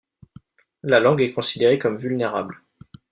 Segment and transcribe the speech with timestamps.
[0.81, 2.63] La langue est considérée comme vulnérable.